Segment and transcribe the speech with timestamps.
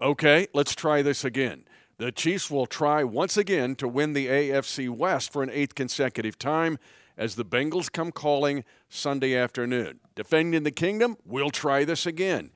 [0.00, 1.64] Okay, let's try this again.
[1.96, 6.38] The Chiefs will try once again to win the AFC West for an eighth consecutive
[6.38, 6.78] time
[7.16, 10.00] as the Bengals come calling Sunday afternoon.
[10.14, 12.50] Defending the kingdom, we'll try this again.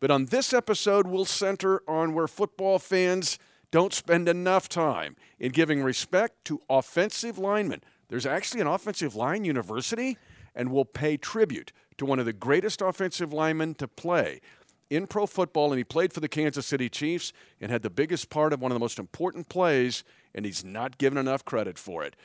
[0.00, 3.38] But on this episode, we'll center on where football fans
[3.70, 7.82] don't spend enough time in giving respect to offensive linemen.
[8.08, 10.16] There's actually an offensive line university,
[10.54, 14.40] and we'll pay tribute to one of the greatest offensive linemen to play
[14.90, 18.30] in pro football, and he played for the Kansas City Chiefs and had the biggest
[18.30, 20.04] part of one of the most important plays,
[20.34, 22.16] and he's not given enough credit for it.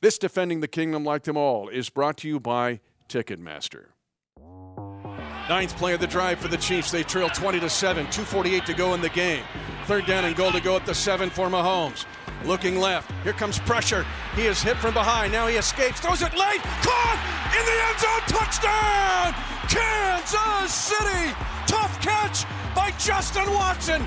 [0.00, 3.86] This Defending the Kingdom, like them all, is brought to you by Ticketmaster.
[5.48, 6.90] Ninth play of the drive for the Chiefs.
[6.90, 9.44] They trail 20 to 7, 248 to go in the game.
[9.84, 12.06] Third down and goal to go at the 7 for Mahomes.
[12.44, 13.10] Looking left.
[13.22, 14.04] Here comes pressure.
[14.36, 15.32] He is hit from behind.
[15.32, 16.00] Now he escapes.
[16.00, 16.60] Throws it late.
[16.60, 17.18] Caught
[17.56, 18.20] in the end zone.
[18.38, 19.34] Touchdown!
[19.68, 21.34] Kansas City!
[21.66, 22.44] Tough catch
[22.74, 24.06] by Justin Watson.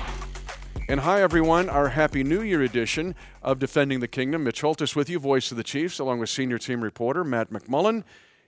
[0.88, 1.68] And hi, everyone.
[1.68, 4.44] Our Happy New Year edition of Defending the Kingdom.
[4.44, 8.04] Mitch Holthus with you, voice of the Chiefs, along with senior team reporter Matt McMullen.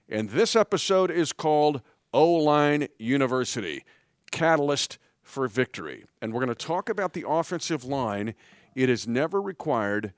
[0.08, 1.82] And this episode is called
[2.14, 3.84] O Line University
[4.30, 6.04] Catalyst for Victory.
[6.22, 8.34] And we're going to talk about the offensive line.
[8.74, 10.12] It has never required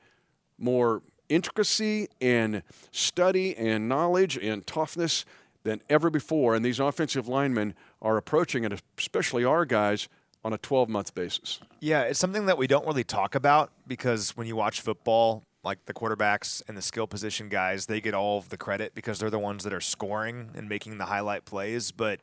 [0.59, 5.25] more intricacy and study and knowledge and toughness
[5.65, 6.55] than ever before.
[6.55, 10.09] And these offensive linemen are approaching it, especially our guys,
[10.45, 11.61] on a 12 month basis.
[11.81, 15.85] Yeah, it's something that we don't really talk about because when you watch football, like
[15.85, 19.31] the quarterbacks and the skill position guys, they get all of the credit because they're
[19.31, 21.93] the ones that are scoring and making the highlight plays.
[21.93, 22.21] But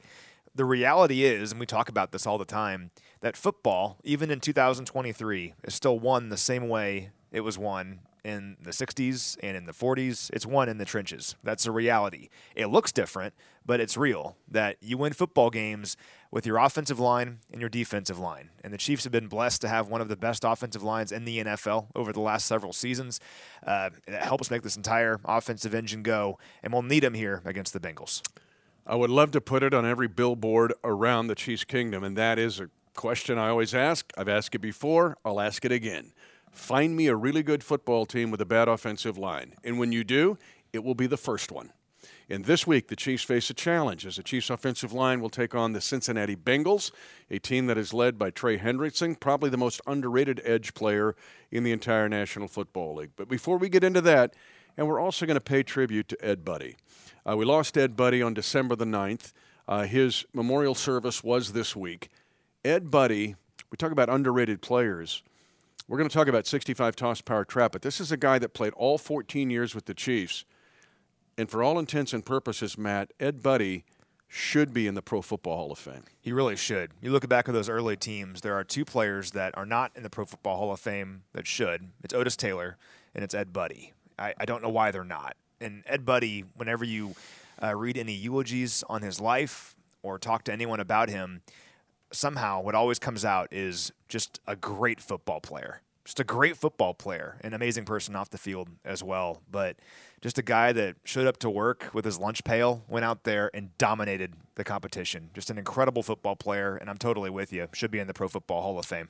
[0.55, 4.39] the reality is, and we talk about this all the time, that football, even in
[4.39, 9.66] 2023, is still won the same way it was won in the 60s and in
[9.66, 10.30] the 40s.
[10.33, 11.36] It's won in the trenches.
[11.44, 12.30] That's a reality.
[12.55, 13.33] It looks different,
[13.66, 15.95] but it's real that you win football games
[16.31, 18.50] with your offensive line and your defensive line.
[18.64, 21.25] And the Chiefs have been blessed to have one of the best offensive lines in
[21.25, 23.20] the NFL over the last several seasons.
[23.66, 27.73] Uh, that helps make this entire offensive engine go, and we'll need them here against
[27.73, 28.21] the Bengals.
[28.89, 32.39] I would love to put it on every billboard around the Chiefs Kingdom, and that
[32.39, 34.11] is a question I always ask.
[34.17, 36.11] I've asked it before, I'll ask it again.
[36.52, 39.54] Find me a really good football team with a bad offensive line.
[39.64, 40.39] And when you do,
[40.73, 41.72] it will be the first one.
[42.32, 45.54] And this week, the Chiefs face a challenge as the Chiefs' offensive line will take
[45.54, 46.92] on the Cincinnati Bengals,
[47.30, 51.16] a team that is led by Trey Hendrickson, probably the most underrated edge player
[51.52, 53.11] in the entire National Football League.
[53.16, 54.33] But before we get into that,
[54.79, 56.75] and we're also going to pay tribute to Ed Budde.
[57.29, 59.33] Uh, we lost Ed Budde on December the 9th.
[59.67, 62.07] Uh, his memorial service was this week.
[62.63, 63.35] Ed Budde,
[63.69, 65.21] we talk about underrated players.
[65.89, 68.53] We're going to talk about 65 toss power trap, but this is a guy that
[68.53, 70.45] played all 14 years with the Chiefs.
[71.37, 73.83] And for all intents and purposes, Matt, Ed Budde
[74.29, 76.05] should be in the Pro Football Hall of Fame.
[76.21, 76.91] He really should.
[77.01, 80.03] You look back at those early teams, there are two players that are not in
[80.03, 81.89] the Pro Football Hall of Fame that should.
[82.01, 82.77] It's Otis Taylor
[83.13, 83.91] and it's Ed Budde.
[84.19, 85.35] I, I don't know why they're not.
[85.61, 87.15] And Ed Budde, whenever you
[87.61, 91.41] uh, read any eulogies on his life or talk to anyone about him,
[92.11, 95.81] somehow what always comes out is just a great football player.
[96.05, 99.41] Just a great football player, an amazing person off the field as well.
[99.52, 99.75] But
[100.21, 103.52] just a guy that showed up to work with his lunch pail, went out there
[103.53, 105.29] and dominated the competition.
[105.35, 107.67] Just an incredible football player, and I'm totally with you.
[107.73, 109.09] Should be in the Pro Football Hall of Fame.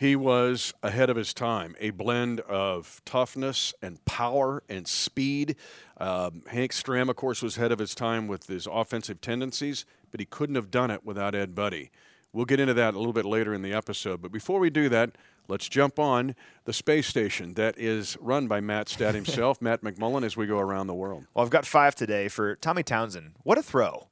[0.00, 5.56] He was ahead of his time, a blend of toughness and power and speed.
[5.98, 10.18] Um, Hank Stram, of course, was ahead of his time with his offensive tendencies, but
[10.18, 11.90] he couldn't have done it without Ed Budde.
[12.32, 14.22] We'll get into that a little bit later in the episode.
[14.22, 15.18] But before we do that,
[15.48, 16.34] let's jump on
[16.64, 20.60] the space station that is run by Matt Stat himself, Matt McMullen, as we go
[20.60, 21.26] around the world.
[21.34, 23.32] Well, I've got five today for Tommy Townsend.
[23.42, 24.08] What a throw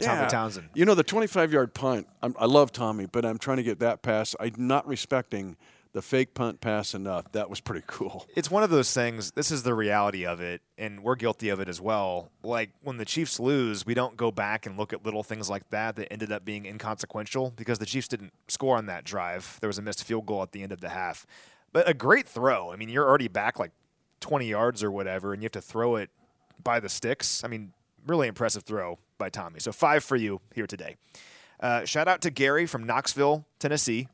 [0.00, 0.16] by yeah.
[0.16, 0.68] Tommy Townsend.
[0.74, 3.80] You know, the 25 yard punt, I'm, i love Tommy, but I'm trying to get
[3.80, 4.34] that pass.
[4.38, 5.56] I'm not respecting
[5.92, 7.32] the fake punt pass enough.
[7.32, 8.26] That was pretty cool.
[8.36, 9.30] It's one of those things.
[9.30, 12.30] This is the reality of it, and we're guilty of it as well.
[12.42, 15.68] Like when the Chiefs lose, we don't go back and look at little things like
[15.70, 19.58] that that ended up being inconsequential because the Chiefs didn't score on that drive.
[19.60, 21.26] There was a missed field goal at the end of the half,
[21.72, 22.72] but a great throw.
[22.72, 23.72] I mean, you're already back like
[24.20, 26.10] 20 yards or whatever, and you have to throw it
[26.62, 27.42] by the sticks.
[27.42, 27.72] I mean,
[28.06, 29.60] really impressive throw by Tommy.
[29.60, 30.96] So five for you here today.
[31.60, 34.08] Uh, shout out to Gary from Knoxville, Tennessee.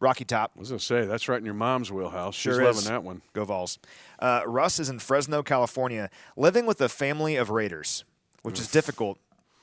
[0.00, 0.52] Rocky Top.
[0.56, 2.36] I was going to say, that's right in your mom's wheelhouse.
[2.36, 2.76] Sure She's is.
[2.76, 3.22] loving that one.
[3.32, 3.78] Go Vols.
[4.18, 8.04] Uh, Russ is in Fresno, California, living with a family of Raiders,
[8.42, 8.60] which Oof.
[8.62, 9.18] is difficult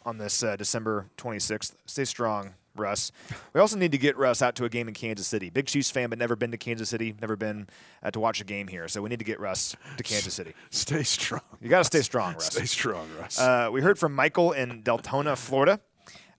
[0.06, 1.76] on this uh, December 26th.
[1.86, 3.12] Stay strong, Russ.
[3.54, 5.50] We also need to get Russ out to a game in Kansas City.
[5.50, 7.68] Big Chiefs fan, but never been to Kansas City, never been
[8.04, 8.88] uh, to watch a game here.
[8.88, 10.54] So we need to get Russ to Kansas City.
[10.70, 11.42] Stay strong.
[11.62, 12.48] You got to stay strong, Russ.
[12.48, 13.40] Stay strong, Russ.
[13.40, 15.80] Uh, we heard from Michael in Deltona, Florida.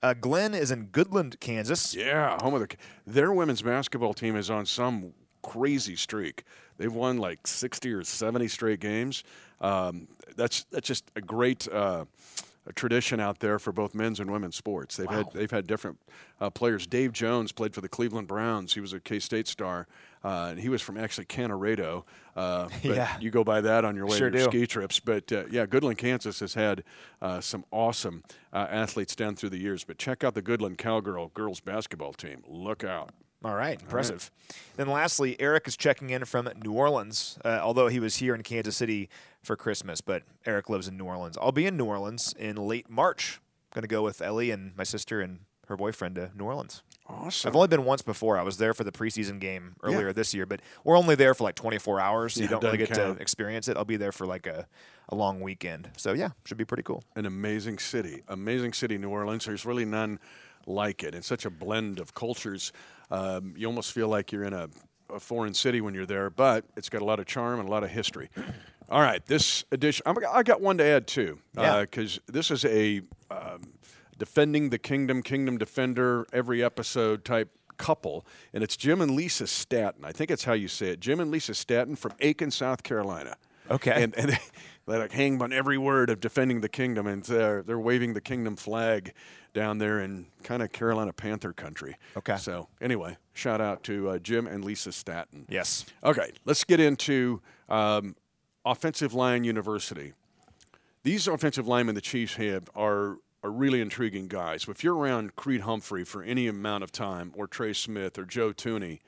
[0.03, 1.95] Uh, Glenn is in Goodland, Kansas.
[1.95, 2.77] Yeah, home of the.
[3.07, 6.45] Their women's basketball team is on some crazy streak.
[6.77, 9.25] They've won like 60 or 70 straight games.
[9.61, 11.67] Um, that's that's just a great.
[11.69, 12.05] Uh,
[12.67, 14.97] a tradition out there for both men's and women's sports.
[14.97, 15.19] They've wow.
[15.19, 15.99] had they've had different
[16.41, 16.87] uh, players.
[16.87, 18.75] Dave Jones played for the Cleveland Browns.
[18.75, 19.87] He was a K State star,
[20.25, 22.03] uh, and he was from actually Kanorado.
[22.35, 23.17] Uh, yeah.
[23.21, 24.99] you go by that on your way sure to your ski trips.
[24.99, 26.83] But uh, yeah, Goodland, Kansas has had
[27.23, 29.85] uh, some awesome uh, athletes down through the years.
[29.85, 32.43] But check out the Goodland Cowgirl girls basketball team.
[32.49, 33.11] Look out.
[33.45, 34.31] All right, impressive.
[34.33, 34.77] All right.
[34.77, 38.43] Then lastly, Eric is checking in from New Orleans, uh, although he was here in
[38.43, 39.09] Kansas City
[39.43, 41.39] for Christmas, but Eric lives in New Orleans.
[41.41, 43.41] I'll be in New Orleans in late March.
[43.73, 46.83] Going to go with Ellie and my sister and her boyfriend to New Orleans.
[47.09, 47.49] Awesome.
[47.49, 48.37] I've only been once before.
[48.37, 50.13] I was there for the preseason game earlier yeah.
[50.13, 52.79] this year, but we're only there for like 24 hours, so yeah, you don't really
[52.79, 53.17] get count.
[53.17, 53.77] to experience it.
[53.77, 54.67] I'll be there for like a,
[55.09, 55.91] a long weekend.
[55.97, 57.05] So yeah, should be pretty cool.
[57.15, 59.45] An amazing city, amazing city, New Orleans.
[59.45, 60.19] There's really none
[60.67, 61.15] like it.
[61.15, 62.73] It's such a blend of cultures.
[63.11, 64.69] Um, you almost feel like you're in a,
[65.11, 67.71] a, foreign city when you're there, but it's got a lot of charm and a
[67.71, 68.31] lot of history.
[68.89, 72.21] All right, this edition, I'm, i got one to add too, because yeah.
[72.29, 73.73] uh, this is a um,
[74.17, 80.05] defending the kingdom, kingdom defender, every episode type couple, and it's Jim and Lisa Staton.
[80.05, 81.01] I think it's how you say it.
[81.01, 83.37] Jim and Lisa Staton from Aiken, South Carolina.
[83.71, 84.03] Okay.
[84.03, 84.39] And, and
[84.87, 88.21] they like hang on every word of defending the kingdom, and they're, they're waving the
[88.21, 89.13] kingdom flag
[89.57, 91.97] down there in kind of Carolina Panther country.
[92.15, 92.37] Okay.
[92.37, 95.47] So anyway, shout out to uh, Jim and Lisa Staton.
[95.49, 95.87] Yes.
[96.05, 98.15] Okay, let's get into um,
[98.67, 100.13] offensive line university.
[101.05, 104.67] These offensive linemen the Chiefs have are are really intriguing guys.
[104.69, 108.53] If you're around Creed Humphrey for any amount of time, or Trey Smith, or Joe
[108.53, 109.01] Thuney,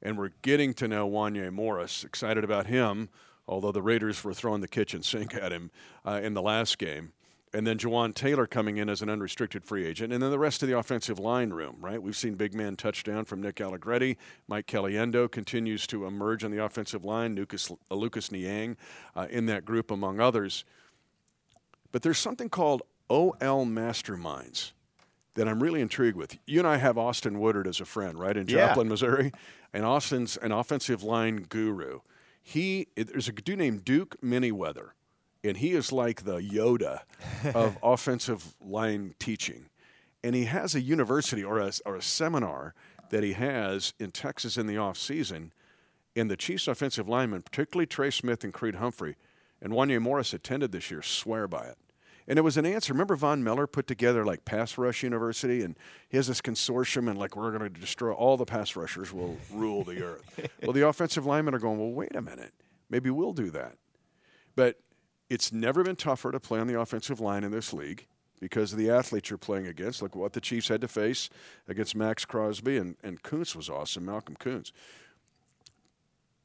[0.00, 3.10] and we're getting to know Wanya Morris, excited about him
[3.50, 5.72] although the Raiders were throwing the kitchen sink at him
[6.06, 7.12] uh, in the last game.
[7.52, 10.12] And then Jawaan Taylor coming in as an unrestricted free agent.
[10.12, 12.00] And then the rest of the offensive line room, right?
[12.00, 14.16] We've seen big man touchdown from Nick Allegretti.
[14.46, 17.34] Mike Caliendo continues to emerge on the offensive line.
[17.34, 18.76] Lucas, uh, Lucas Niang
[19.16, 20.64] uh, in that group, among others.
[21.90, 24.70] But there's something called OL Masterminds
[25.34, 26.38] that I'm really intrigued with.
[26.46, 28.90] You and I have Austin Woodard as a friend, right, in Joplin, yeah.
[28.90, 29.32] Missouri.
[29.72, 32.00] And Austin's an offensive line guru
[32.42, 34.90] he there's a dude named Duke Manyweather,
[35.42, 37.00] and he is like the Yoda
[37.54, 39.66] of offensive line teaching,
[40.22, 42.74] and he has a university or a, or a seminar
[43.10, 45.52] that he has in Texas in the off season,
[46.14, 49.16] and the Chiefs offensive linemen, particularly Trey Smith and Creed Humphrey,
[49.60, 51.78] and Wanya Morris attended this year, swear by it.
[52.28, 52.92] And it was an answer.
[52.92, 55.76] Remember, Von Miller put together like Pass Rush University, and
[56.08, 59.36] he has this consortium, and like we're going to destroy all the pass rushers will
[59.52, 60.48] rule the earth.
[60.62, 62.52] well, the offensive linemen are going, well, wait a minute,
[62.88, 63.74] maybe we'll do that.
[64.54, 64.78] But
[65.30, 68.06] it's never been tougher to play on the offensive line in this league
[68.40, 70.02] because of the athletes you're playing against.
[70.02, 71.30] Look what the Chiefs had to face
[71.66, 74.72] against Maxx Crosby, and, and was awesome, Malcolm Koonce.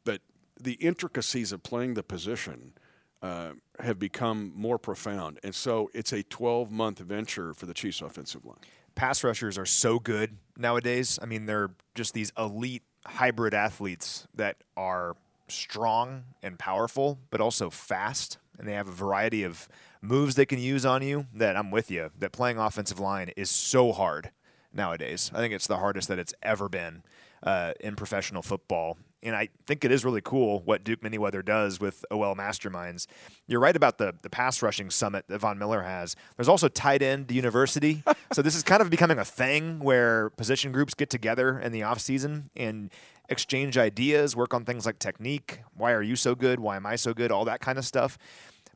[0.05, 0.21] But
[0.59, 2.73] the intricacies of playing the position–
[3.25, 5.39] uh, have become more profound.
[5.43, 8.59] And so it's a 12 month venture for the Chiefs offensive line.
[8.93, 11.17] Pass rushers are so good nowadays.
[11.21, 15.15] I mean, they're just these elite hybrid athletes that are
[15.47, 18.37] strong and powerful, but also fast.
[18.57, 19.67] And they have a variety of
[20.01, 22.11] moves they can use on you that I'm with you.
[22.17, 24.31] That playing offensive line is so hard
[24.73, 25.31] nowadays.
[25.33, 27.03] I think it's the hardest that it's ever been
[27.43, 31.79] uh, in professional football and I think it is really cool what Duke Manyweather does
[31.79, 33.07] with OL Masterminds.
[33.47, 36.15] You're right about the the pass rushing summit that Von Miller has.
[36.37, 38.03] There's also tight end university.
[38.31, 41.83] so this is kind of becoming a thing where position groups get together in the
[41.83, 42.91] off season and
[43.29, 45.61] exchange ideas, work on things like technique.
[45.75, 46.59] Why are you so good?
[46.59, 47.31] Why am I so good?
[47.31, 48.17] All that kind of stuff.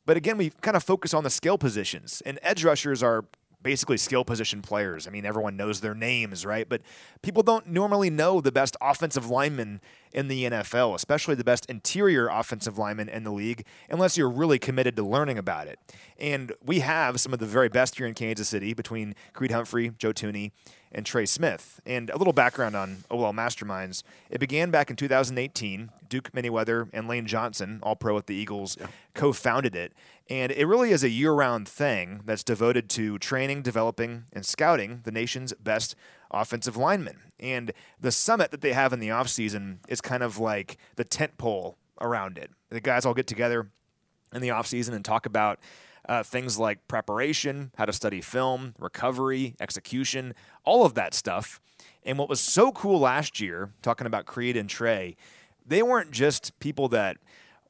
[0.06, 3.26] But again, we kind of focus on the skill positions, and edge rushers are
[3.62, 5.08] basically skill position players.
[5.08, 6.68] I mean, everyone knows their names, right?
[6.68, 6.82] But
[7.22, 9.82] people don't normally know the best offensive linemen
[10.14, 14.60] in the NFL, especially the best interior offensive linemen in the league, unless you're really
[14.60, 15.80] committed to learning about it.
[16.18, 19.92] And we have some of the very best here in Kansas City between Creed Humphrey,
[19.98, 20.52] Joe Thuney,
[20.92, 21.80] and Trey Smith.
[21.86, 24.04] And a little background on OL Masterminds.
[24.30, 25.92] It began back in 2018.
[26.08, 28.88] Duke Manyweather and Lane Johnson, all pro at the Eagles, yeah.
[29.14, 29.94] co founded it.
[30.30, 35.02] And it really is a year round thing that's devoted to training, developing, and scouting
[35.04, 35.96] the nation's best
[36.32, 37.20] offensive linemen.
[37.40, 41.38] And the summit that they have in the offseason is kind of like the tent
[41.38, 42.52] pole around it.
[42.70, 43.70] The guys all get together
[44.34, 45.60] in the offseason and talk about
[46.08, 50.34] uh, things like preparation, how to study film, recovery, execution,
[50.64, 51.60] all of that stuff.
[52.04, 55.16] And what was so cool last year, talking about Creed and Trey,
[55.66, 57.18] they weren't just people that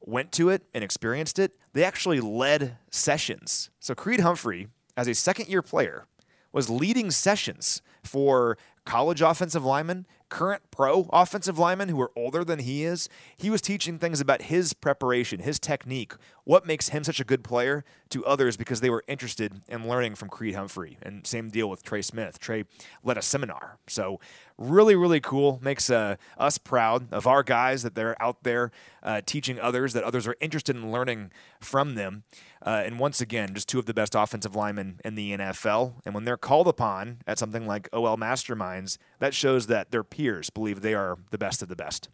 [0.00, 3.70] went to it and experienced it, they actually led sessions.
[3.78, 6.06] So Creed Humphrey, as a second year player,
[6.52, 12.60] was leading sessions for college offensive linemen, current pro offensive linemen who are older than
[12.60, 13.08] he is.
[13.36, 16.14] He was teaching things about his preparation, his technique,
[16.50, 20.16] what makes him such a good player to others because they were interested in learning
[20.16, 20.98] from Creed Humphrey.
[21.00, 22.40] And same deal with Trey Smith.
[22.40, 22.64] Trey
[23.04, 23.78] led a seminar.
[23.86, 24.18] So
[24.58, 25.60] really, really cool.
[25.62, 28.72] Makes uh, us proud of our guys that they're out there
[29.04, 31.30] uh, teaching others, that others are interested in learning
[31.60, 32.24] from them.
[32.66, 35.94] Uh, and once again, just two of the best offensive linemen in the NFL.
[36.04, 40.50] And when they're called upon at something like OL Masterminds, that shows that their peers
[40.50, 42.08] believe they are the best of the best.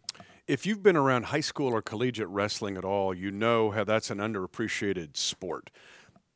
[0.47, 4.09] If you've been around high school or collegiate wrestling at all, you know how that's
[4.09, 5.69] an underappreciated sport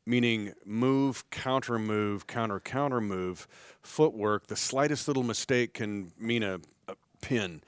[0.05, 3.47] meaning move, counter move, counter counter move,
[3.81, 4.47] footwork.
[4.47, 7.61] The slightest little mistake can mean a, a pin.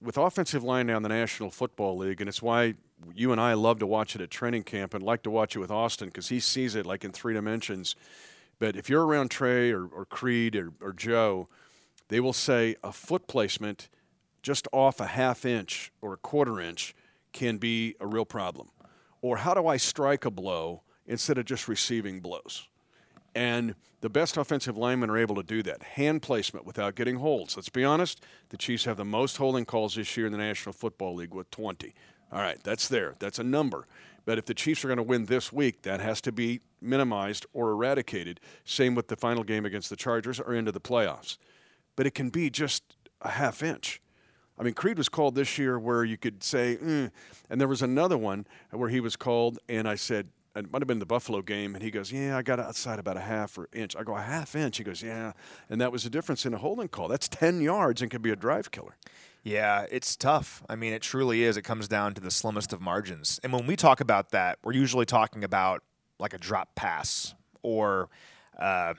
[0.00, 2.74] With offensive line now in the National Football League, and it's why
[3.14, 5.60] you and I love to watch it at training camp and like to watch it
[5.60, 7.94] with Austin because he sees it like in three dimensions.
[8.58, 11.48] But if you're around Trey or, or Creed or, or Joe,
[12.08, 13.88] they will say a foot placement
[14.42, 16.94] just off a half inch or a quarter inch
[17.32, 18.68] can be a real problem.
[19.20, 22.68] Or how do I strike a blow instead of just receiving blows.
[23.34, 25.82] And the best offensive linemen are able to do that.
[25.82, 27.56] Hand placement without getting holds.
[27.56, 30.72] Let's be honest, the Chiefs have the most holding calls this year in the National
[30.72, 31.94] Football League with 20.
[32.30, 33.14] All right, that's there.
[33.18, 33.86] That's a number.
[34.24, 37.46] But if the Chiefs are going to win this week, that has to be minimized
[37.52, 38.40] or eradicated.
[38.64, 41.38] Same with the final game against the Chargers or into the playoffs.
[41.96, 44.00] But it can be just a half inch.
[44.62, 47.10] I mean, Creed was called this year where you could say, mm.
[47.50, 50.86] and there was another one where he was called, and I said, it might have
[50.86, 53.68] been the Buffalo game, and he goes, "Yeah, I got outside about a half or
[53.72, 55.32] inch." I go, "A half inch." He goes, "Yeah,"
[55.68, 57.08] and that was the difference in a holding call.
[57.08, 58.96] That's ten yards and could be a drive killer.
[59.42, 60.62] Yeah, it's tough.
[60.68, 61.56] I mean, it truly is.
[61.56, 63.40] It comes down to the slimmest of margins.
[63.42, 65.82] And when we talk about that, we're usually talking about
[66.20, 68.10] like a drop pass or,
[68.60, 68.94] uh,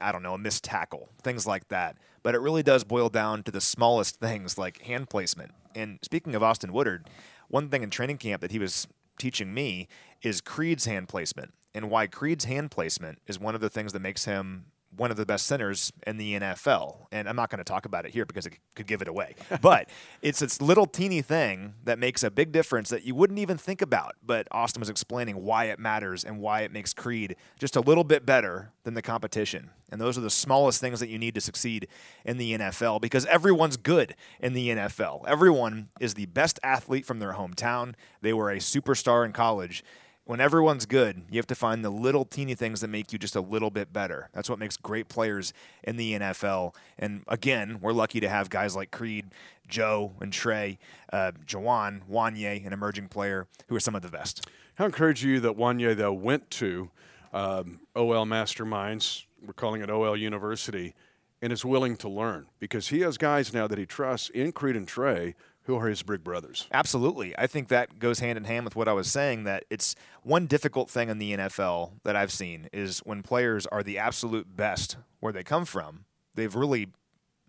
[0.00, 1.96] I don't know, a missed tackle, things like that.
[2.22, 5.52] But it really does boil down to the smallest things like hand placement.
[5.74, 7.08] And speaking of Austin Woodard,
[7.48, 8.86] one thing in training camp that he was
[9.18, 9.88] teaching me
[10.22, 14.00] is Creed's hand placement and why Creed's hand placement is one of the things that
[14.00, 14.66] makes him
[14.96, 17.06] one of the best centers in the NFL.
[17.12, 19.34] And I'm not going to talk about it here because it could give it away.
[19.62, 19.88] but
[20.22, 23.82] it's this little teeny thing that makes a big difference that you wouldn't even think
[23.82, 24.16] about.
[24.24, 28.04] But Austin was explaining why it matters and why it makes Creed just a little
[28.04, 29.70] bit better than the competition.
[29.92, 31.88] And those are the smallest things that you need to succeed
[32.24, 35.24] in the NFL because everyone's good in the NFL.
[35.26, 37.94] Everyone is the best athlete from their hometown.
[38.22, 39.84] They were a superstar in college
[40.30, 43.34] when everyone's good, you have to find the little teeny things that make you just
[43.34, 44.28] a little bit better.
[44.32, 46.76] That's what makes great players in the NFL.
[47.00, 49.32] And again, we're lucky to have guys like Creed,
[49.66, 50.78] Joe, and Trey,
[51.12, 54.46] uh, Jawaan, Wanya, an emerging player, who are some of the best.
[54.76, 56.92] How encourage you that Wanya, though, went to
[57.32, 60.94] um, OL Masterminds, we're calling it OL University,
[61.42, 64.76] and is willing to learn because he has guys now that he trusts in Creed
[64.76, 66.66] and Trey who are his big brothers.
[66.72, 67.36] Absolutely.
[67.38, 70.46] I think that goes hand in hand with what I was saying that it's one
[70.46, 74.96] difficult thing in the NFL that I've seen is when players are the absolute best
[75.20, 76.88] where they come from, they've really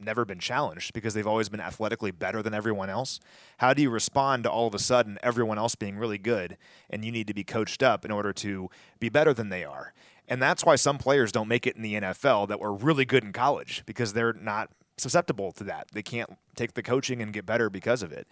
[0.03, 3.20] never been challenged because they've always been athletically better than everyone else.
[3.58, 6.58] How do you respond to all of a sudden everyone else being really good
[6.89, 9.94] and you need to be coached up in order to be better than they are?
[10.27, 13.24] And that's why some players don't make it in the NFL that were really good
[13.24, 14.70] in college because they're not
[15.01, 15.88] susceptible to that.
[15.93, 18.27] They can't take the coaching and get better because of it.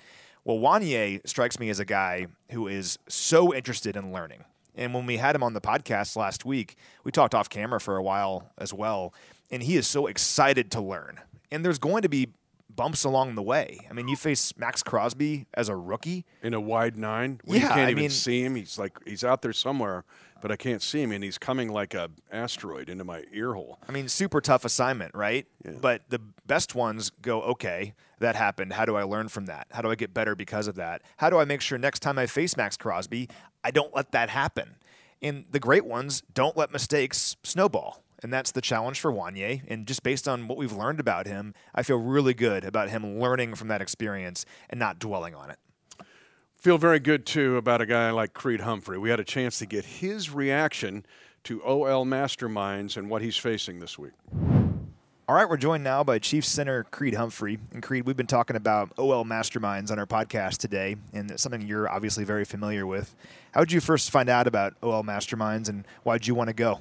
[0.45, 4.45] Well, Wanya strikes me as a guy who is so interested in learning.
[4.75, 7.97] And when we had him on the podcast last week, we talked off camera for
[7.97, 9.13] a while as well.
[9.51, 11.19] And he is so excited to learn.
[11.51, 12.29] And there's going to be
[12.79, 13.77] bumps along the way.
[13.89, 17.41] I mean, you face Maxx Crosby as a rookie in a wide nine.
[17.45, 18.55] yeah, you can't I even mean, see him.
[18.55, 20.05] He's like he's out there somewhere
[20.41, 23.79] but I can't see him, and he's coming like a asteroid into my ear hole.
[23.87, 25.45] I mean, super tough assignment, right?
[25.65, 25.73] Yeah.
[25.81, 28.73] But the best ones go, okay, that happened.
[28.73, 29.67] How do I learn from that?
[29.71, 31.01] How do I get better because of that?
[31.17, 33.29] How do I make sure next time I face Maxx Crosby,
[33.63, 34.75] I don't let that happen?
[35.21, 38.03] And the great ones don't let mistakes snowball.
[38.21, 39.61] And that's the challenge for Wanya.
[39.67, 43.19] And just based on what we've learned about him, I feel really good about him
[43.19, 45.57] learning from that experience and not dwelling on it
[46.59, 48.97] feel very good too about a guy like Creed Humphrey.
[48.97, 51.05] We had a chance to get his reaction
[51.45, 54.11] to OL Masterminds and what he's facing this week.
[55.29, 57.59] All right, we're joined now by Chief Center Creed Humphrey.
[57.71, 61.61] And Creed, we've been talking about OL Masterminds on our podcast today, and it's something
[61.61, 63.15] you're obviously very familiar with.
[63.53, 66.53] How did you first find out about OL Masterminds, and why did you want to
[66.53, 66.79] go?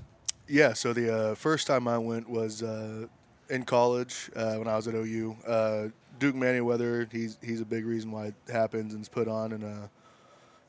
[0.49, 3.07] Yeah, so the uh, first time I went was uh,
[3.51, 5.37] in college uh, when I was at OU.
[5.47, 5.89] Uh,
[6.19, 9.65] Duke Manyweather, he's he's a big reason why it happens and it's put on, and
[9.65, 9.89] uh,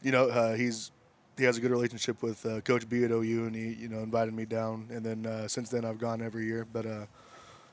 [0.02, 0.92] you know uh, he's
[1.38, 4.34] he has a good relationship with Coach B at OU, and he you know invited
[4.34, 4.88] me down.
[4.92, 6.68] And then since then, I've gone every year.
[6.72, 6.86] But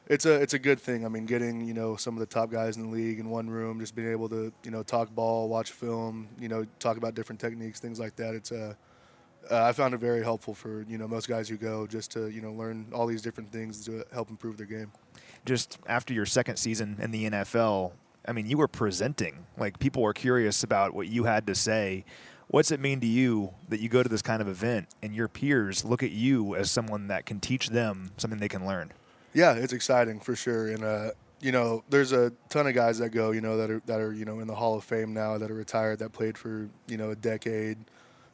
[0.08, 1.04] it's a it's a good thing.
[1.04, 3.50] I mean, getting you know some of the top guys in the league in one
[3.50, 7.14] room, just being able to you know talk ball, watch film, you know talk about
[7.14, 8.34] different techniques, things like that.
[8.34, 8.76] It's a
[9.50, 12.28] uh, I found it very helpful for you know most guys who go just to
[12.28, 14.92] you know learn all these different things to help improve their game.
[15.44, 17.92] Just after your second season in the NFL,
[18.26, 19.46] I mean, you were presenting.
[19.56, 22.04] Like people were curious about what you had to say.
[22.48, 25.26] What's it mean to you that you go to this kind of event and your
[25.26, 28.92] peers look at you as someone that can teach them something they can learn?
[29.34, 31.10] Yeah, it's exciting for sure, and uh,
[31.40, 34.12] you know, there's a ton of guys that go, you know, that are that are
[34.12, 36.96] you know in the Hall of Fame now that are retired that played for you
[36.96, 37.78] know a decade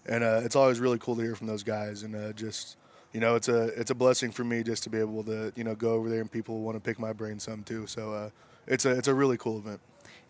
[0.07, 2.77] and uh, it's always really cool to hear from those guys and uh, just
[3.13, 5.65] you know it's a it's a blessing for me just to be able to you
[5.65, 8.31] know go over there and people want to pick my brain some too so uh,
[8.67, 9.81] it's a it's a really cool event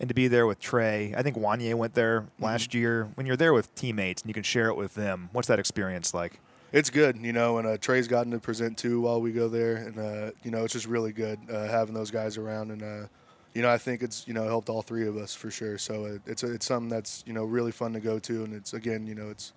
[0.00, 2.44] and to be there with Trey I think Wanya went there mm-hmm.
[2.44, 2.78] last mm-hmm.
[2.78, 5.58] year when you're there with teammates and you can share it with them what's that
[5.58, 6.40] experience like
[6.72, 9.76] it's good, you know, and uh, Trey's gotten to present too while we go there,
[9.76, 13.06] and uh, you know, it's just really good uh, having those guys around, and uh,
[13.54, 15.78] you know, I think it's you know helped all three of us for sure.
[15.78, 18.72] So uh, it's it's something that's you know really fun to go to, and it's
[18.74, 19.52] again, you know, it's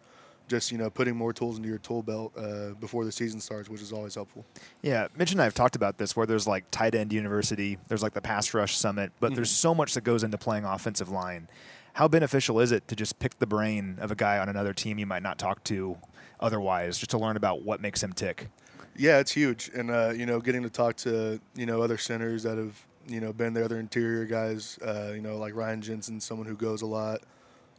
[0.48, 3.70] just you know putting more tools into your tool belt uh, before the season starts,
[3.70, 4.46] which is always helpful.
[4.82, 8.04] Yeah, Mitch and I have talked about this, where there's like tight end university, there's
[8.04, 9.36] like the pass rush summit, but mm-hmm.
[9.36, 11.48] there's so much that goes into playing offensive line.
[11.94, 15.00] How beneficial is it to just pick the brain of a guy on another team
[15.00, 15.98] you might not talk to
[16.42, 18.50] otherwise, just to learn about what makes him tick?
[18.98, 22.44] Yeah, it's huge, and uh, you know, getting to talk to you know other centers
[22.44, 26.20] that have you know been the other interior guys, uh, you know, like Ryan Jensen,
[26.20, 27.22] someone who goes a lot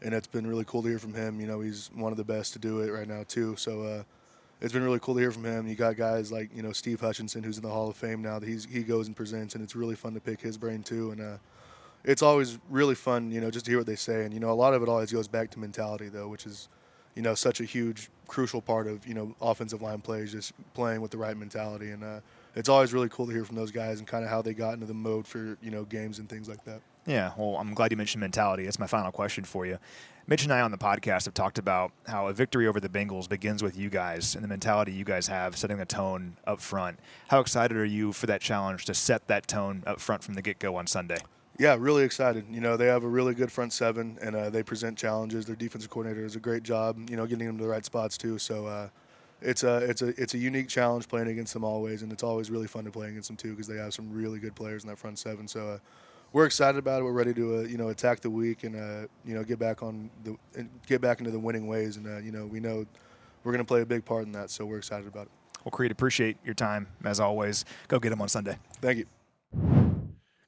[0.02, 1.40] and it's been really cool to hear from him.
[1.40, 3.56] You know, he's one of the best to do it right now too.
[3.56, 4.02] So uh,
[4.60, 5.66] it's been really cool to hear from him.
[5.66, 8.38] You got guys like you know Steve Hutchinson, who's in the Hall of Fame now.
[8.38, 11.12] That he's he goes and presents, and it's really fun to pick his brain too.
[11.12, 11.36] And uh,
[12.04, 14.24] it's always really fun, you know, just to hear what they say.
[14.24, 16.68] And you know, a lot of it always goes back to mentality though, which is
[17.14, 21.00] you know such a huge crucial part of you know offensive line plays, just playing
[21.00, 21.90] with the right mentality.
[21.90, 22.20] And uh,
[22.56, 24.74] it's always really cool to hear from those guys and kind of how they got
[24.74, 26.80] into the mode for you know games and things like that.
[27.06, 28.64] Yeah, well, I'm glad you mentioned mentality.
[28.64, 29.78] That's my final question for you.
[30.26, 33.28] Mitch and I on the podcast have talked about how a victory over the Bengals
[33.28, 36.98] begins with you guys and the mentality you guys have, setting the tone up front.
[37.28, 40.42] How excited are you for that challenge to set that tone up front from the
[40.42, 41.18] get go on Sunday?
[41.60, 42.44] Yeah, really excited.
[42.50, 45.46] You know, they have a really good front seven, and uh, they present challenges.
[45.46, 48.18] Their defensive coordinator does a great job, you know, getting them to the right spots
[48.18, 48.38] too.
[48.38, 48.88] So uh,
[49.40, 52.50] it's a it's a it's a unique challenge playing against them always, and it's always
[52.50, 54.88] really fun to play against them too because they have some really good players in
[54.88, 55.48] that front seven.
[55.48, 55.68] So.
[55.68, 55.78] Uh,
[56.32, 57.04] we're excited about it.
[57.04, 59.82] We're ready to uh, you know attack the week and uh, you know get back
[59.82, 60.36] on the
[60.86, 61.96] get back into the winning ways.
[61.96, 62.84] And uh, you know we know
[63.42, 65.32] we're going to play a big part in that, so we're excited about it.
[65.64, 67.64] Well, Creed, appreciate your time as always.
[67.88, 68.58] Go get them on Sunday.
[68.82, 69.85] Thank you.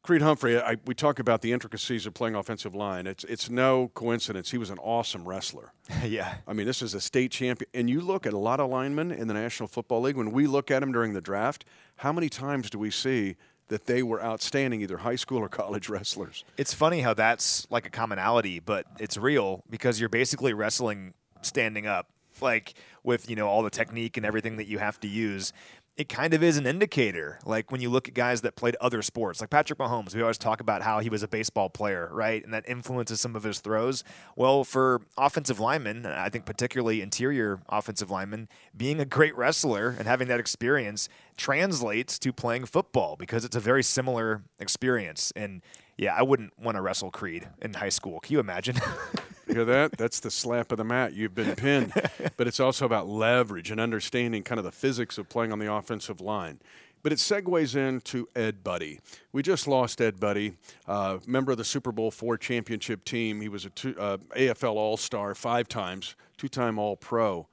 [0.08, 3.06] Creed Humphrey, I, we talk about the intricacies of playing offensive line.
[3.06, 5.74] It's it's no coincidence he was an awesome wrestler.
[6.02, 6.36] yeah.
[6.46, 7.68] I mean, this is a state champion.
[7.74, 10.46] And you look at a lot of linemen in the National Football League, when we
[10.46, 11.66] look at them during the draft,
[11.96, 15.90] how many times do we see that they were outstanding, either high school or college
[15.90, 16.42] wrestlers.
[16.56, 21.86] It's funny how that's like a commonality, but it's real because you're basically wrestling standing
[21.86, 22.08] up,
[22.40, 25.52] like with you know all the technique and everything that you have to use
[25.98, 27.40] it kind of is an indicator.
[27.44, 30.38] Like when you look at guys that played other sports, like Patrick Mahomes, we always
[30.38, 32.42] talk about how he was a baseball player, right?
[32.44, 34.04] And that influences some of his throws.
[34.36, 40.06] Well, for offensive linemen, I think particularly interior offensive linemen, being a great wrestler and
[40.06, 45.32] having that experience translates to playing football because it's a very similar experience.
[45.34, 45.62] And
[45.96, 48.20] yeah, I wouldn't want to wrestle Creed in high school.
[48.20, 48.76] Can you imagine?
[49.48, 49.92] you hear that?
[49.92, 51.14] That's the slap of the mat.
[51.14, 51.92] You've been pinned.
[52.36, 55.72] but it's also about leverage and understanding kind of the physics of playing on the
[55.72, 56.60] offensive line.
[57.02, 58.98] But it segues into Ed Budde.
[59.32, 60.56] We just lost Ed Budde,
[60.86, 63.40] uh, member of the Super Bowl four championship team.
[63.40, 67.46] He was a two, uh, AFL All Star five times, two time All Pro.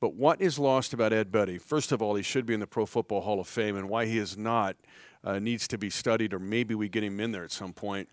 [0.00, 1.60] But what is lost about Ed Budde?
[1.60, 4.06] First of all, he should be in the Pro Football Hall of Fame, and why
[4.06, 4.76] he is not
[5.22, 8.08] uh, needs to be studied, or maybe we get him in there at some point.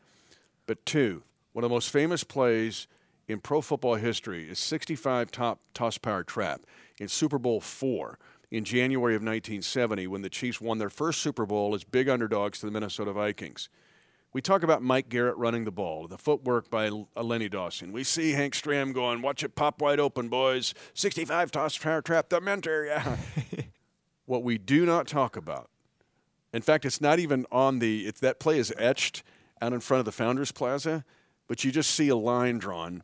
[0.67, 2.87] But two, one of the most famous plays
[3.29, 6.61] in pro football history is 65 top toss power trap
[6.99, 8.19] in Super Bowl four
[8.51, 12.59] in January of 1970 when the Chiefs won their first Super Bowl as big underdogs
[12.59, 13.69] to the Minnesota Vikings.
[14.33, 17.93] We talk about Mike Garrett running the ball, the footwork by uh, Lenny Dawson.
[17.93, 20.73] We see Hank Stram going, watch it pop wide open, boys.
[20.93, 23.17] 65 toss power trap, the mentor, yeah.
[24.25, 25.69] what we do not talk about
[26.53, 28.07] in fact, it's not even on the.
[28.07, 29.23] It's that play is etched
[29.61, 31.05] out in front of the Founders Plaza,
[31.49, 33.03] but you just see a line drawn,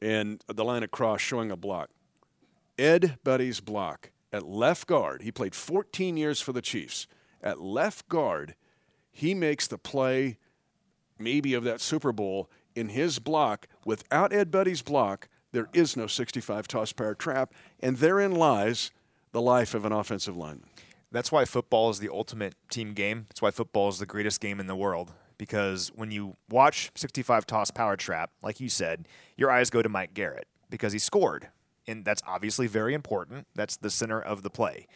[0.00, 1.90] and the line across showing a block.
[2.78, 5.22] Ed Budde's block at left guard.
[5.22, 7.08] He played 14 years for the Chiefs.
[7.42, 8.54] At left guard,
[9.10, 10.36] he makes the play,
[11.18, 13.66] maybe of that Super Bowl in his block.
[13.86, 18.90] Without Ed Budde's block, There is no 65 toss power trap, and therein lies
[19.32, 20.68] the life of an offensive lineman.
[21.10, 23.24] That's why football is the ultimate team game.
[23.30, 25.14] That's why football is the greatest game in the world.
[25.38, 29.88] Because when you watch 65 toss power trap, like you said, your eyes go to
[29.88, 31.48] Mike Garrett because he scored.
[31.86, 33.46] And that's obviously very important.
[33.54, 34.86] That's the center of the play.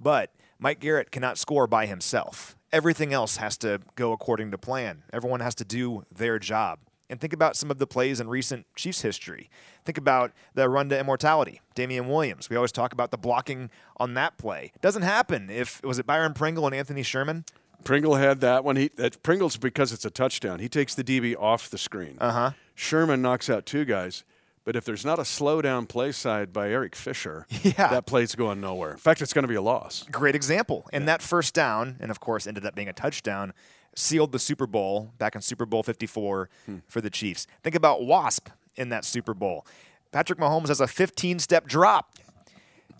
[0.00, 2.56] But Mike Garrett cannot score by himself.
[2.72, 5.02] Everything else has to go according to plan.
[5.12, 6.78] Everyone has to do their job.
[7.08, 9.50] And think about some of the plays in recent Chiefs history.
[9.84, 12.48] Think about the run to immortality, Damien Williams.
[12.48, 14.72] We always talk about the blocking on that play.
[14.80, 17.44] Doesn't happen if was it Byron Pringle and Anthony Sherman?
[17.84, 18.76] Pringle had that one.
[18.76, 20.58] He that Pringle's because it's a touchdown.
[20.60, 22.16] He takes the DB off the screen.
[22.20, 22.50] Uh huh.
[22.74, 24.24] Sherman knocks out two guys.
[24.62, 27.88] But if there's not a slow down play side by Eric Fisher, Yeah.
[27.88, 28.90] that play's going nowhere.
[28.92, 30.04] In fact, it's going to be a loss.
[30.12, 30.86] Great example.
[30.92, 33.54] And that first down, and of course ended up being a touchdown,
[33.96, 36.50] sealed the Super Bowl back in Super Bowl 54
[36.86, 37.46] for the Chiefs.
[37.64, 39.66] Think about Wasp in that Super Bowl.
[40.12, 42.12] Patrick Mahomes has a 15 step drop.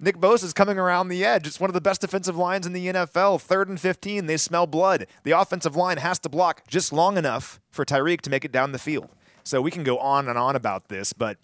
[0.03, 1.47] Nick Bosa is coming around the edge.
[1.47, 3.39] It's one of the best defensive lines in the NFL.
[3.43, 5.07] Third and 15, they smell blood.
[5.25, 8.73] The offensive line has to block just long enough for Tyreek to make it down
[8.73, 9.11] the field.
[9.45, 11.37] So we can go on and on about this, but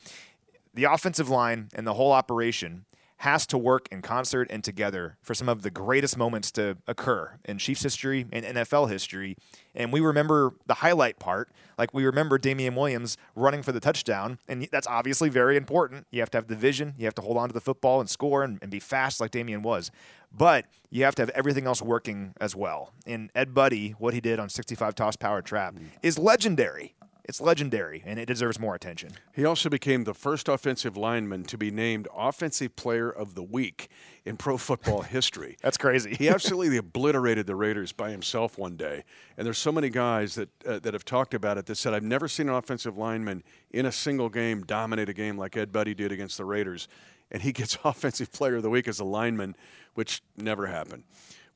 [0.72, 2.86] the offensive line and the whole operation
[3.18, 7.38] has to work in concert and together for some of the greatest moments to occur
[7.44, 9.36] in Chiefs history and NFL history.
[9.74, 14.38] And we remember the highlight part, like we remember Damien Williams running for the touchdown.
[14.48, 16.06] And that's obviously very important.
[16.10, 18.10] You have to have the vision, you have to hold on to the football and
[18.10, 19.90] score and, and be fast like Damien was.
[20.30, 22.92] But you have to have everything else working as well.
[23.06, 25.86] And Ed Budde, what he did on 65 toss power trap, mm.
[26.02, 26.94] is legendary.
[27.28, 29.10] It's legendary, and it deserves more attention.
[29.34, 33.88] He also became the first offensive lineman to be named Offensive Player of the Week
[34.24, 35.56] in pro football history.
[35.60, 36.14] That's crazy.
[36.14, 39.02] he absolutely obliterated the Raiders by himself one day.
[39.36, 42.04] And there's so many guys that uh, that have talked about it that said, "I've
[42.04, 45.96] never seen an offensive lineman in a single game dominate a game like Ed Budde
[45.96, 46.86] did against the Raiders."
[47.28, 49.56] And he gets Offensive Player of the Week as a lineman,
[49.94, 51.02] which never happened.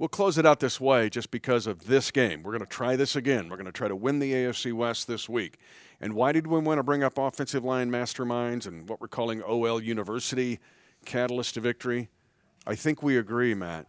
[0.00, 2.42] We'll close it out this way just because of this game.
[2.42, 3.50] We're going to try this again.
[3.50, 5.58] We're going to try to win the AFC West this week.
[6.00, 9.42] And why did we want to bring up offensive line masterminds and what we're calling
[9.42, 10.58] OL University
[11.04, 12.08] catalyst to victory?
[12.66, 13.88] I think we agree, Matt,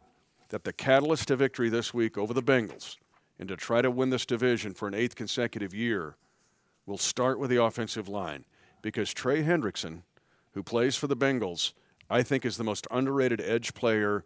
[0.50, 2.98] that the catalyst to victory this week over the Bengals
[3.40, 6.18] and to try to win this division for an eighth consecutive year
[6.86, 8.44] will start with the offensive line
[8.82, 10.02] because Trey Hendrickson,
[10.56, 11.72] who plays for the Bengals,
[12.10, 14.26] I think is the most underrated edge player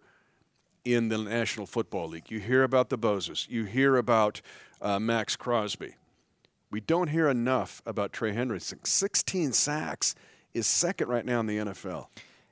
[0.86, 2.30] in the National Football League.
[2.30, 4.42] You hear about the Bosas, you hear about
[4.82, 5.96] uh, Maxx Crosby.
[6.72, 8.86] We don't hear enough about Trey Hendrickson.
[8.86, 10.16] 16 sacks
[10.54, 12.08] is second right now in the NFL.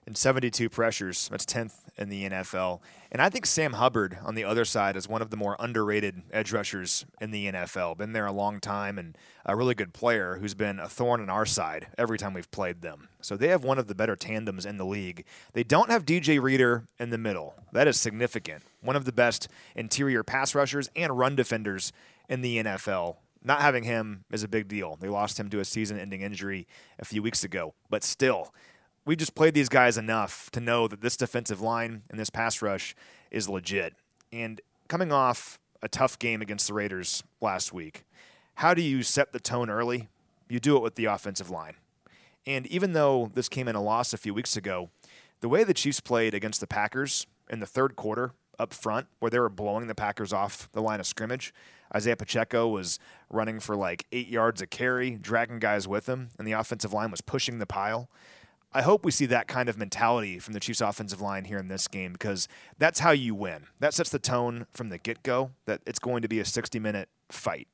[0.05, 1.29] And 72 pressures.
[1.29, 2.79] That's 10th in the NFL.
[3.11, 6.23] And I think Sam Hubbard on the other side is one of the more underrated
[6.31, 7.97] edge rushers in the NFL.
[7.97, 11.29] Been there a long time and a really good player who's been a thorn in
[11.29, 13.09] our side every time we've played them.
[13.21, 15.25] So they have one of the better tandems in the league.
[15.53, 17.53] They don't have DJ Reader in the middle.
[17.71, 18.63] That is significant.
[18.81, 21.93] One of the best interior pass rushers and run defenders
[22.27, 23.17] in the NFL.
[23.43, 24.97] Not having him is a big deal.
[24.99, 26.65] They lost him to a season ending injury
[26.97, 27.73] a few weeks ago.
[27.89, 28.53] But still,
[29.05, 32.61] we've just played these guys enough to know that this defensive line and this pass
[32.61, 32.95] rush
[33.31, 33.93] is legit.
[34.31, 38.05] And coming off a tough game against the Raiders last week,
[38.55, 40.09] how do you set the tone early?
[40.49, 41.75] You do it with the offensive line.
[42.45, 44.89] And even though this came in a loss a few weeks ago,
[45.39, 49.31] the way the Chiefs played against the Packers in the third quarter up front, where
[49.31, 51.53] they were blowing the Packers off the line of scrimmage,
[51.95, 56.47] Isaiah Pacheco was running for like eight yards a carry, dragging guys with him, and
[56.47, 58.09] the offensive line was pushing the pile.
[58.73, 61.67] I hope we see that kind of mentality from the Chiefs offensive line here in
[61.67, 63.67] this game because that's how you win.
[63.79, 66.79] That sets the tone from the get go that it's going to be a 60
[66.79, 67.67] minute fight.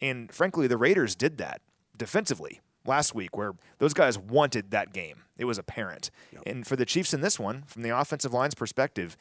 [0.00, 1.60] And frankly, the Raiders did that
[1.96, 5.24] defensively last week where those guys wanted that game.
[5.36, 6.10] It was apparent.
[6.46, 9.16] And for the Chiefs in this one, from the offensive line's perspective,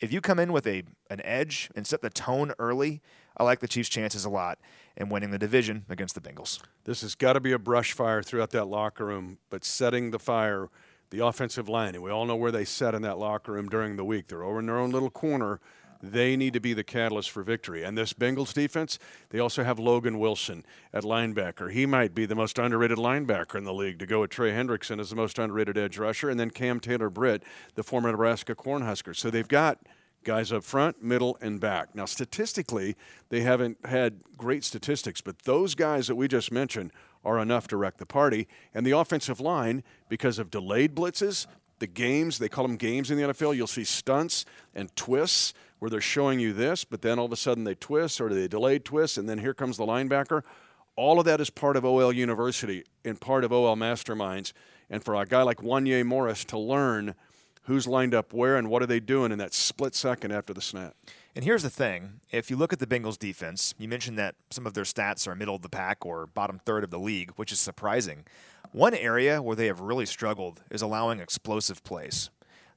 [0.00, 3.00] if you come in with a an edge and set the tone early,
[3.36, 4.58] I like the Chiefs' chances a lot
[4.96, 6.60] in winning the division against the Bengals.
[6.84, 10.18] This has got to be a brush fire throughout that locker room, but setting the
[10.18, 10.68] fire,
[11.10, 13.96] the offensive line, and we all know where they set in that locker room during
[13.96, 14.28] the week.
[14.28, 15.60] They're over in their own little corner.
[16.04, 17.84] They need to be the catalyst for victory.
[17.84, 18.98] And this Bengals defense,
[19.30, 21.70] they also have Logan Wilson at linebacker.
[21.70, 24.98] He might be the most underrated linebacker in the league to go with Trey Hendrickson
[24.98, 27.44] as the most underrated edge rusher, and then Cam Taylor Britt,
[27.76, 29.14] the former Nebraska Cornhusker.
[29.14, 29.78] So they've got
[30.24, 31.94] guys up front, middle, and back.
[31.94, 32.96] Now, statistically,
[33.28, 36.92] they haven't had great statistics, but those guys that we just mentioned
[37.24, 38.48] are enough to wreck the party.
[38.74, 41.46] And the offensive line, because of delayed blitzes,
[41.78, 45.90] the games, they call them games in the NFL, you'll see stunts and twists where
[45.90, 48.84] they're showing you this, but then all of a sudden they twist or they delayed
[48.84, 50.42] twist, and then here comes the linebacker.
[50.94, 54.52] All of that is part of OL University and part of OL Masterminds.
[54.90, 57.14] And for a guy like Wanya Morris to learn
[57.64, 60.60] who's lined up where and what are they doing in that split second after the
[60.60, 60.94] snap.
[61.34, 64.66] And here's the thing if you look at the Bengals defense, you mentioned that some
[64.66, 67.52] of their stats are middle of the pack or bottom third of the league, which
[67.52, 68.24] is surprising.
[68.72, 72.30] One area where they have really struggled is allowing explosive plays.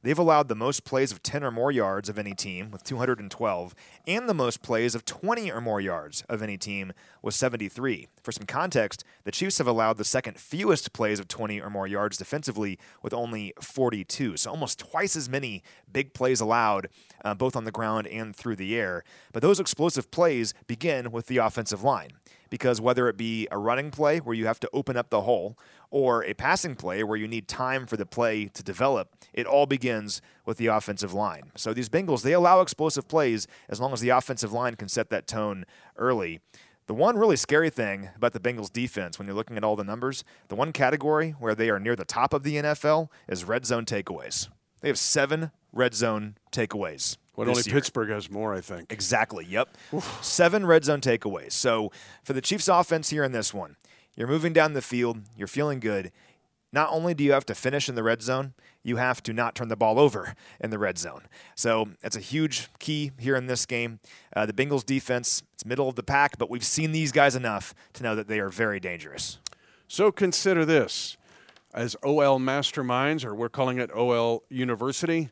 [0.05, 3.75] They've allowed the most plays of 10 or more yards of any team with 212,
[4.05, 6.93] and the most plays of 20 or more yards of any team
[7.25, 8.07] with 73.
[8.21, 11.87] For some context, the Chiefs have allowed the second fewest plays of 20 or more
[11.87, 14.37] yards defensively with only 42.
[14.37, 16.87] So almost twice as many big plays allowed,
[17.23, 19.03] uh, both on the ground and through the air.
[19.33, 22.11] But those explosive plays begin with the offensive line
[22.51, 25.57] because whether it be a running play where you have to open up the hole
[25.89, 29.65] or a passing play where you need time for the play to develop, it all
[29.65, 31.51] begins with the offensive line.
[31.55, 35.09] So these Bengals, they allow explosive plays as long as the offensive line can set
[35.09, 35.65] that tone
[35.97, 36.39] early.
[36.87, 39.83] The one really scary thing about the Bengals defense when you're looking at all the
[39.83, 43.65] numbers, the one category where they are near the top of the NFL is red
[43.65, 44.49] zone takeaways.
[44.81, 47.17] They have seven red zone takeaways.
[47.33, 47.73] What only year.
[47.73, 48.91] Pittsburgh has more, I think.
[48.93, 49.45] Exactly.
[49.45, 49.75] Yep.
[49.95, 50.23] Oof.
[50.23, 51.53] Seven red zone takeaways.
[51.53, 51.91] So
[52.23, 53.77] for the Chiefs offense here in this one,
[54.15, 56.11] you're moving down the field, you're feeling good.
[56.75, 59.55] Not only do you have to finish in the red zone, you have to not
[59.55, 61.21] turn the ball over in the red zone.
[61.55, 64.01] So that's a huge key here in this game.
[64.35, 67.73] Uh, the Bengals defense, it's middle of the pack, but we've seen these guys enough
[67.93, 69.39] to know that they are very dangerous.
[69.87, 71.15] So consider this
[71.73, 75.29] as OL masterminds, or we're calling it OL University.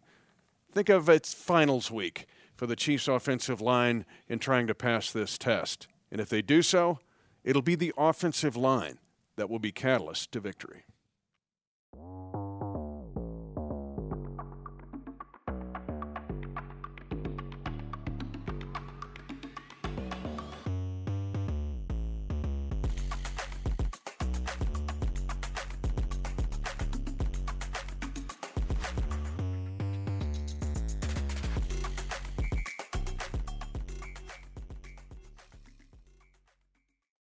[0.71, 2.25] Think of its finals week
[2.55, 5.89] for the Chiefs' offensive line in trying to pass this test.
[6.09, 6.99] And if they do so,
[7.43, 8.99] it'll be the offensive line
[9.35, 10.85] that will be catalyst to victory.